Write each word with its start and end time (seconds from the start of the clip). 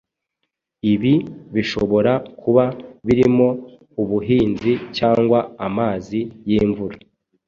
Ibi 0.93 1.13
bishobora 1.53 2.13
kuba 2.41 2.65
birimo 3.05 3.47
ubuhinzi 4.01 4.71
cyangwa 4.97 5.39
amazi 5.67 6.19
yimvura 6.49 6.97